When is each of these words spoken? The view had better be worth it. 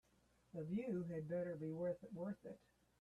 The 0.55 0.63
view 0.63 1.03
had 1.11 1.27
better 1.29 1.55
be 1.55 1.69
worth 1.69 2.03
it. 2.45 2.59